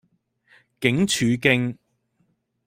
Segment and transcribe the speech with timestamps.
[0.79, 1.77] 警署徑